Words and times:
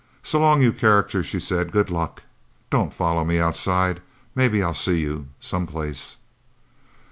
"So 0.23 0.39
long, 0.39 0.63
you 0.63 0.71
characters," 0.73 1.27
she 1.27 1.39
said. 1.39 1.71
"Good 1.71 1.91
luck. 1.91 2.23
Don't 2.71 2.91
follow 2.91 3.23
me 3.23 3.39
outside. 3.39 4.01
Maybe 4.33 4.63
I'll 4.63 4.73
see 4.73 4.99
you, 4.99 5.27
someplace." 5.39 6.17